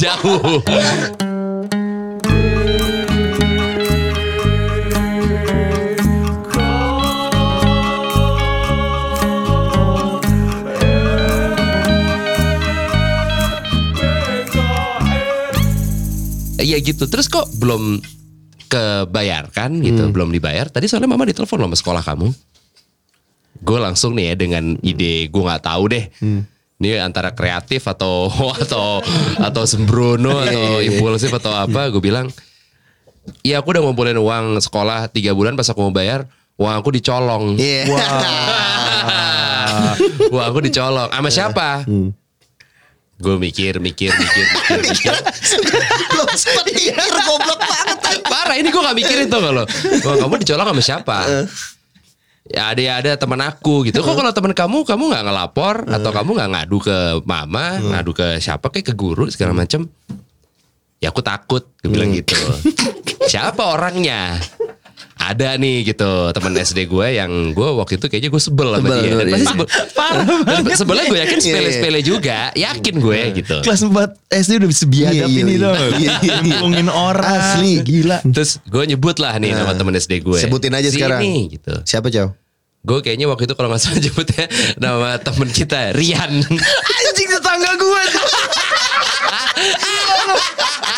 [0.00, 0.64] jauh.
[16.64, 17.04] Iya gitu.
[17.04, 18.00] Terus kok belum
[18.64, 20.66] kebayarkan gitu, belum dibayar.
[20.66, 22.32] Tadi soalnya mama ditelepon loh sama sekolah kamu.
[23.62, 26.04] Gue langsung nih ya dengan ide gue nggak tahu deh.
[26.74, 28.26] Ini antara kreatif atau
[28.64, 28.98] atau
[29.38, 31.86] atau sembrono atau impulsif atau apa?
[31.92, 32.26] Gue bilang,
[33.46, 36.26] iya aku udah ngumpulin uang sekolah tiga bulan pas aku mau bayar,
[36.58, 37.54] uang aku dicolong.
[37.60, 37.86] Iya.
[40.34, 41.08] Wah aku dicolong.
[41.14, 41.86] Sama siapa?
[43.14, 45.14] Gue mikir, mikir, mikir, mikir, mikir.
[46.10, 47.98] Belum sempat mikir goblok banget.
[48.26, 49.64] Parah ini gue gak mikirin tuh kalau
[50.02, 51.18] Wah, kamu dicolong sama siapa?
[52.44, 54.04] Ya ada ya ada teman aku gitu.
[54.04, 58.36] Kok kalau teman kamu kamu nggak ngelapor atau kamu nggak ngadu ke mama, ngadu ke
[58.36, 59.88] siapa kayak ke guru segala macem?
[61.00, 62.36] Ya aku takut, gue bilang gitu.
[63.32, 64.36] Siapa orangnya?
[65.24, 68.98] Ada nih gitu teman SD gue yang gue waktu itu kayaknya gue sebel sama Sebel,
[68.98, 69.10] dia.
[69.10, 69.32] Dan iya.
[69.32, 69.66] pasti sebel.
[69.90, 70.76] Parah banget.
[70.76, 71.48] sebelnya gue yakin Iya, iya.
[71.48, 73.56] sepele-sepele juga, yakin gue gitu.
[73.60, 73.94] Kelas 4
[74.36, 75.70] SD udah bisa biadab Iya, iya, ini iya.
[75.70, 76.36] Iya, iya, iya.
[76.54, 77.24] Ngomongin orang.
[77.56, 78.18] Asli gila.
[78.22, 79.76] Terus gue nyebut lah nih nama Nah.
[79.76, 80.38] temen SD gue.
[80.38, 81.20] Sebutin aja sekarang.
[81.48, 81.72] gitu.
[81.82, 82.36] Siapa Cow?
[82.80, 84.44] Gue kayaknya waktu itu kalau nggak salah nyebutnya
[84.76, 86.32] nama temen kita Rian.
[86.44, 88.02] Anjing tetangga gue.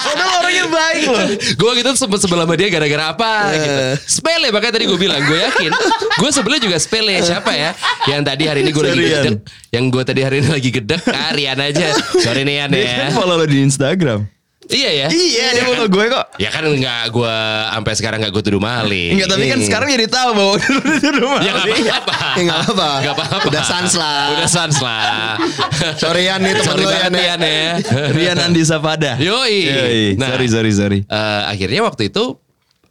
[0.06, 1.26] Padahal orangnya baik loh.
[1.34, 3.84] gue gitu sempet sebel sama dia gara-gara apa gitu.
[4.06, 5.70] Sepele makanya tadi gue bilang gue yakin.
[6.16, 7.74] Gue sebelnya juga sepele siapa ya?
[8.06, 9.34] Yang tadi hari ini gue lagi gedek.
[9.74, 11.02] Yang gue tadi hari ini lagi gedek.
[11.10, 11.86] Ah Rian aja.
[12.22, 12.96] Sorry nih Rian Dia ya.
[13.08, 14.35] kan follow lo di Instagram.
[14.66, 15.06] Iya ya.
[15.08, 16.24] Iya dia follow gue kok.
[16.36, 17.36] Ya kan nggak gue
[17.70, 19.14] sampai sekarang nggak gue tuduh maling.
[19.14, 19.66] Enggak tapi kan Iya.
[19.70, 21.40] sekarang jadi tahu bahwa di rumah.
[21.40, 22.28] Ya nggak apa-apa.
[22.34, 22.88] Ya nggak apa-apa.
[22.98, 23.36] Nggak apa-apa.
[23.46, 24.20] Udah sans lah.
[24.34, 25.34] Udah sans lah.
[26.02, 27.20] Sorry Yan nih teman lo Yan ya.
[27.22, 27.70] Rian ya.
[28.10, 29.12] Rian Andi Sapada.
[29.22, 30.18] Yoi.
[30.18, 30.34] Nah.
[30.34, 30.98] sorry sorry sorry.
[31.06, 32.34] Eh, akhirnya waktu itu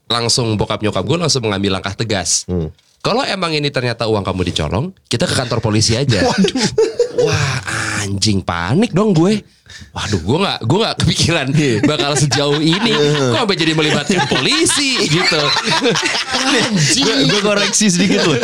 [0.08, 2.46] langsung bokap nyokap gue langsung mengambil langkah tegas.
[3.06, 6.26] Kalau emang ini ternyata uang kamu dicolong, kita ke kantor polisi aja.
[7.26, 7.58] Wah
[8.02, 9.46] anjing panik dong gue.
[9.92, 11.48] Waduh gue nggak gue nggak kepikiran
[11.90, 12.94] bakal sejauh ini.
[13.34, 15.42] Kok sampai jadi melibatkan polisi gitu.
[17.26, 18.38] Gue koreksi sedikit loh.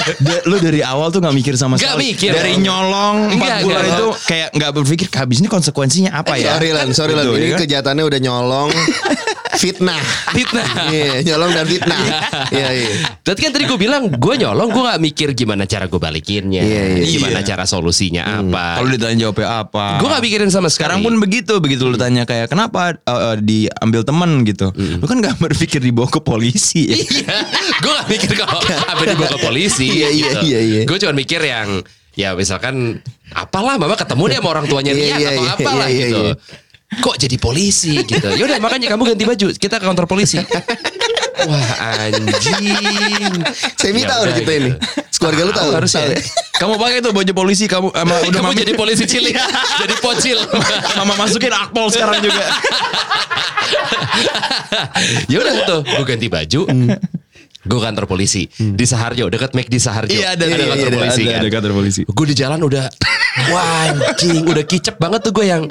[0.45, 2.11] Lu dari awal tuh gak mikir sama sekali.
[2.11, 2.31] mikir.
[2.31, 3.93] Dari nyolong 4 Enggak, bulan enggak.
[3.93, 6.57] itu kayak gak berpikir habis ini konsekuensinya apa ya.
[6.57, 7.23] Sorry Lan, sorry Lan.
[7.23, 8.69] Gitu, Ini ya kejahatannya udah nyolong
[9.61, 10.01] fitnah.
[10.31, 10.67] Fitnah.
[10.89, 12.01] Iya, nyolong dan fitnah.
[12.49, 12.89] Iya, iya.
[13.21, 16.83] Tapi kan tadi gue bilang gue nyolong gue nggak mikir gimana cara gue balikinnya, Iya,
[16.97, 17.05] iya.
[17.05, 17.47] gimana Iya.
[17.53, 18.81] cara solusinya apa.
[18.81, 20.01] Kalau ditanya jawabnya apa.
[20.01, 20.67] gue nggak mikirin sama.
[20.67, 24.73] Sekarang pun begitu, begitu lu tanya kayak kenapa uh, uh, diambil temen gitu.
[24.73, 26.89] Lu kan gak berpikir dibawa ke polisi.
[26.89, 26.97] ya.
[26.97, 27.37] Iya,
[27.77, 29.85] gue gak mikir kalau apa dibawa ke polisi.
[29.85, 30.39] Iya, iya, gitu.
[30.49, 30.81] iya, iya.
[30.89, 31.85] Gue cuma mikir yang
[32.17, 32.99] ya misalkan
[33.31, 36.21] apalah mama ketemu dia sama orang tuanya Iya, Rian iya, atau iya, apalah iya, gitu.
[36.25, 36.33] iya.
[36.91, 38.27] Kok jadi polisi gitu.
[38.35, 40.35] Yaudah makanya kamu ganti baju, kita ke kantor polisi.
[41.47, 41.71] Wah
[42.05, 42.27] anjing.
[43.79, 44.51] Semi Ya tahu udah, gitu.
[44.51, 44.71] ini.
[45.15, 45.69] Keluarga lu tahu.
[45.71, 46.19] Tahu ya?
[46.61, 49.33] Kamu pakai tuh baju polisi kamu sama udah Kamu mami jadi polisi cilik,
[49.81, 50.37] jadi pocil.
[50.93, 52.45] Mama masukin akpol sekarang juga.
[55.31, 56.61] ya udah tuh, gue ganti baju.
[57.61, 60.13] Gue kantor polisi di Saharjo, dekat McD Saharjo.
[60.13, 61.41] Iya, ada, ada iya, kantor ada, polisi ada, kan.
[61.41, 62.01] ada kantor polisi.
[62.05, 62.85] Gue di jalan udah
[63.31, 65.63] Wah anjing Udah kicep banget tuh gue yang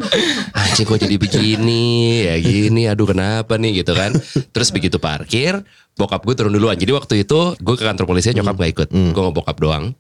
[0.56, 4.16] Anjing kok jadi begini Ya gini Aduh kenapa nih gitu kan
[4.48, 5.60] Terus begitu parkir
[5.92, 9.20] Bokap gue turun duluan Jadi waktu itu Gue ke kantor polisi Nyokap gak ikut Gue
[9.20, 9.92] sama bokap doang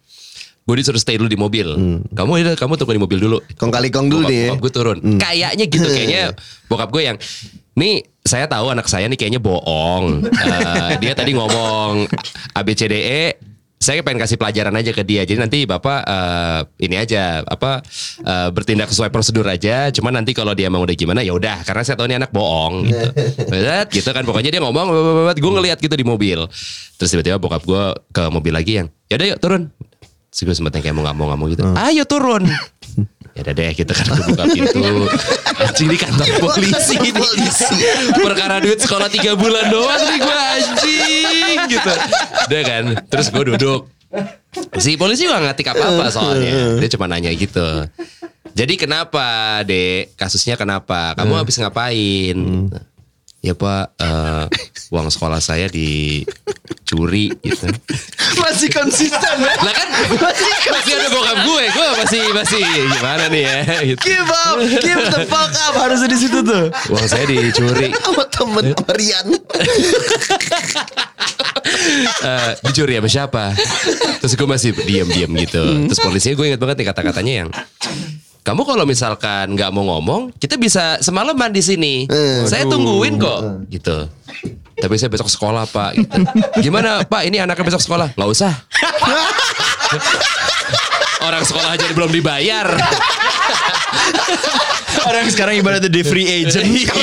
[0.68, 1.66] Gue disuruh stay dulu di mobil
[2.14, 4.46] Kamu udah kamu tunggu di mobil dulu Kong kali kong dulu bokap, deh.
[4.52, 4.98] bokap gue turun.
[5.18, 6.22] Kayaknya gitu kayaknya
[6.70, 7.16] bokap gue yang
[7.74, 10.04] nih saya tahu anak saya nih kayaknya bohong.
[10.40, 12.08] Eh, dia tadi ngomong
[12.56, 15.24] ABCDE saya pengen kasih pelajaran aja ke dia.
[15.24, 17.80] Jadi nanti Bapak eh, ini aja apa
[18.20, 19.88] eh, bertindak sesuai prosedur aja.
[19.88, 22.84] Cuma nanti kalau dia emang udah gimana ya udah karena saya tahu ini anak bohong
[22.92, 23.08] gitu.
[23.52, 24.86] Berat, gitu kan pokoknya dia ngomong
[25.32, 26.44] gue ngeliat gitu di mobil.
[27.00, 29.62] Terus tiba-tiba bokap gue ke mobil lagi yang ya udah yuk turun.
[30.30, 31.62] Terus gue sempet yang kayak mau nggak mau nggak mau gitu.
[31.74, 32.46] Ayo turun.
[33.30, 35.06] Ya udah deh kita kan buka pintu.
[35.62, 37.14] Anjing di kantor polisi nih.
[38.10, 41.92] Perkara duit sekolah tiga bulan doang nih gue anjing gitu.
[42.50, 42.84] Udah kan.
[43.06, 43.86] Terus gue duduk.
[44.82, 46.82] Si polisi gak ngetik apa-apa soalnya.
[46.82, 47.86] Dia cuma nanya gitu.
[48.50, 50.18] Jadi kenapa dek?
[50.18, 51.14] Kasusnya kenapa?
[51.14, 52.34] Kamu habis ngapain?
[53.40, 54.44] Ya pak, eh,
[54.92, 57.72] uang sekolah saya dicuri gitu.
[58.36, 59.54] Masih konsisten ya.
[59.64, 59.88] Lah kan
[60.68, 63.58] masih ada bokap gue, gue masih masih gimana nih ya?
[63.80, 64.00] Gitu.
[64.04, 66.68] Give up, give the fuck up harus di situ tuh.
[66.92, 69.26] Uang saya dicuri, Sama temen Rian.
[72.20, 73.44] Eh, dicuri sama siapa?
[74.20, 75.64] Terus gue masih diam-diam gitu.
[75.88, 77.48] Terus polisinya gue inget banget nih kata-katanya yang
[78.40, 82.08] kamu kalau misalkan nggak mau ngomong, kita bisa semalaman di sini.
[82.48, 84.08] Saya tungguin kok, gitu.
[84.80, 85.92] Tapi saya besok sekolah pak.
[85.92, 86.16] Gitu.
[86.64, 87.28] Gimana pak?
[87.28, 88.16] Ini anaknya besok sekolah?
[88.16, 88.52] Nggak usah.
[91.28, 92.64] Orang sekolah aja belum dibayar.
[95.04, 96.64] Orang sekarang ibaratnya di free agent.
[96.64, 96.96] Iya.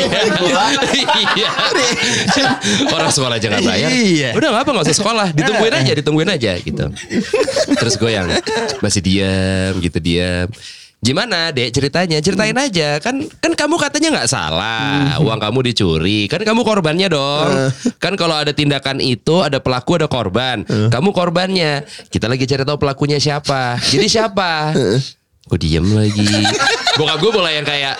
[2.89, 3.93] Orang sekolah aja nggak bayar.
[3.93, 4.33] Iya.
[4.33, 5.27] Udah nggak apa nggak usah sekolah.
[5.37, 6.89] Ditungguin aja, ditungguin aja gitu.
[7.77, 8.25] Terus gue yang
[8.81, 10.49] masih diam gitu diam.
[10.97, 12.17] Gimana dek ceritanya?
[12.19, 12.97] Ceritain aja.
[12.99, 15.21] Kan kan kamu katanya nggak salah.
[15.21, 16.25] Uang kamu dicuri.
[16.25, 17.71] Kan kamu korbannya dong.
[18.01, 20.65] Kan kalau ada tindakan itu ada pelaku ada korban.
[20.65, 21.85] Kamu korbannya.
[22.09, 23.77] Kita lagi cari tahu pelakunya siapa.
[23.79, 24.73] Jadi siapa?
[25.47, 26.27] Gue diem lagi.
[26.99, 27.95] Bokap gue mulai yang kayak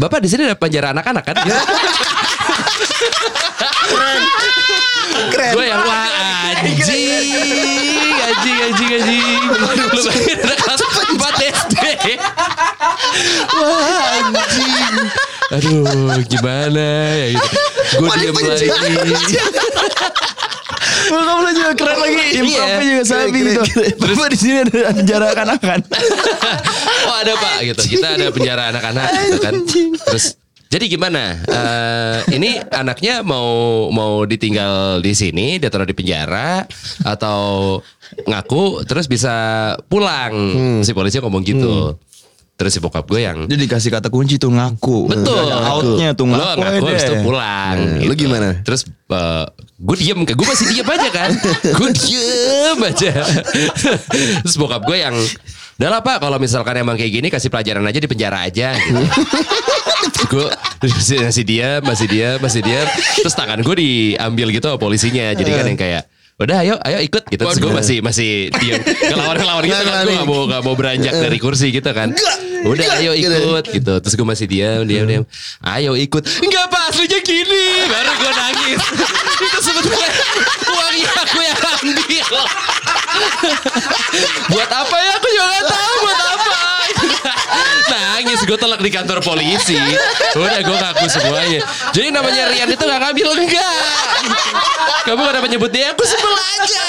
[0.00, 1.36] bapak di sini ada penjara anak-anak kan?
[5.28, 5.52] Keren.
[5.52, 6.08] gue yang wah
[6.56, 6.80] anjing
[8.22, 9.40] anjing anjing anjing
[9.92, 10.78] lu bayangin anak kelas
[11.10, 11.76] 4 SD
[13.58, 14.94] wah anjing
[15.48, 17.48] aduh gimana ya gitu
[17.88, 18.52] gue Wah, di diem penjara.
[19.00, 19.36] lagi
[21.08, 22.20] Bokap lu juga keren lagi.
[22.36, 23.62] Improvnya juga sabi gitu.
[23.96, 25.78] Bapak di sini ada penjara kanakan.
[27.08, 29.54] oh ada pak gitu kita ada penjara anak-anak gitu kan
[30.04, 30.36] terus
[30.68, 31.40] jadi gimana?
[31.48, 36.68] Eh, ini anaknya mau mau ditinggal di sini, dia taruh di penjara
[37.08, 37.80] atau
[38.28, 39.32] ngaku terus bisa
[39.88, 40.36] pulang?
[40.84, 41.96] Si polisi ngomong gitu.
[42.58, 45.06] Terus si bokap gue yang Dia dikasih kata kunci tuh ngaku.
[45.06, 45.46] Betul.
[45.46, 46.58] Outnya tuh Lo ngaku.
[46.58, 47.76] ngaku aja habis itu pulang.
[47.78, 48.48] Nah, lu gimana?
[48.66, 49.46] Terus eh,
[49.78, 51.30] gue diem, gue masih diem aja kan.
[51.78, 53.12] gue diem aja.
[54.42, 55.14] Terus bokap gue yang
[55.78, 58.74] Udah lah pak, kalau misalkan emang kayak gini kasih pelajaran aja di penjara aja.
[58.74, 58.98] Gitu.
[60.34, 60.46] gue
[60.82, 62.86] masih, masih diam, masih diam, masih diam.
[63.22, 65.30] Terus tangan gue diambil gitu polisinya.
[65.38, 67.42] Jadi kan yang kayak Udah ayo ayo ikut gitu.
[67.42, 68.30] Terus gue masih masih
[68.62, 72.14] diam Ngelawan-ngelawan gitu Nggak kan Gue gak mau, gak mau beranjak dari kursi gitu kan.
[72.62, 73.94] Udah ayo ikut gitu.
[73.98, 75.24] Terus gue masih diam diam diam
[75.66, 76.22] Ayo ikut.
[76.38, 77.90] Enggak pak aslinya gini.
[77.90, 78.78] Baru gue nangis.
[79.50, 80.08] Itu sebetulnya
[80.70, 82.26] Uangnya aku yang ambil.
[84.54, 85.10] Buat apa ya?
[85.18, 85.94] Aku juga gak tahu.
[86.06, 86.47] Buat apa
[88.28, 89.72] Nangis gue telak di kantor polisi.
[90.36, 91.64] Udah gue ngaku semuanya.
[91.96, 93.80] Jadi namanya Rian itu gak ngambil Enggak
[95.08, 96.88] Kamu kenapa nyebut dia Aku sebel aja.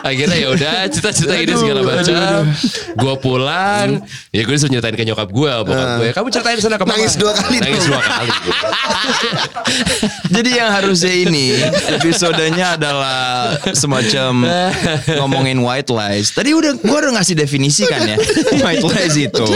[0.08, 2.48] Akhirnya ya udah Cerita-cerita ini segala macam.
[2.96, 3.88] Gue pulang.
[4.32, 6.96] Ya gue disuruh nyeritain ke nyokap gue Bokap gue Kamu ceritain sana ke mama.
[6.96, 8.32] Nangis dua kali Nangis dua kali.
[10.32, 11.60] Jadi yang harusnya ini
[12.00, 14.48] episodenya adalah semacam
[15.20, 16.32] ngomongin white lies.
[16.32, 18.16] Tadi udah gua udah ngasih definisi kan ya.
[18.64, 19.50] White lies itu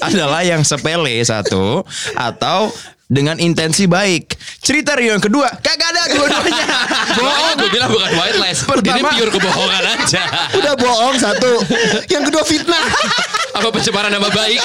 [0.00, 2.70] adalah yang sepele satu atau
[3.06, 4.34] dengan intensi baik.
[4.58, 6.66] Cerita Rio yang kedua kagak ada dua-duanya.
[7.16, 10.22] Bohong gue bilang bukan white lies Ini Pertama- pure kebohongan aja
[10.58, 11.62] Udah bohong satu.
[12.10, 12.82] Yang kedua fitnah.
[13.54, 14.58] Apa pencemaran nama baik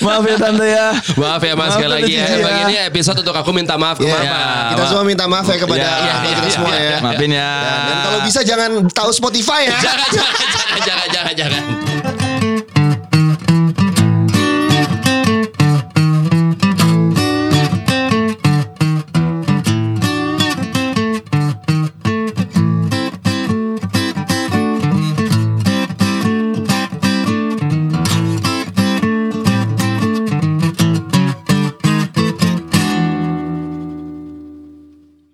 [0.00, 0.88] Maaf ya tante ya.
[1.14, 2.58] Maaf ya mas Maaf sekali lagi ya ya.
[2.66, 5.78] ini episode untuk aku minta maaf ke Iya, mama kita semua minta maaf ya kepada
[5.78, 6.88] Iya, iya, kita iya, semua iya, ya.
[6.88, 6.98] iya.
[7.04, 7.50] Maafin ya.
[7.86, 9.76] Dan kalau bisa jangan tahu Spotify ya.
[9.84, 11.62] Jangan jangan jangan jangan jangan jangan